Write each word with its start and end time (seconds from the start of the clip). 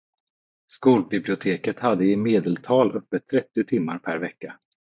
Skolbiblioteken 0.67 1.75
hade 1.77 2.05
i 2.05 2.15
medeltal 2.15 2.97
öppet 2.97 3.27
trettio 3.27 3.63
timmar 3.63 3.97
per 3.99 4.19
vecka. 4.19 4.59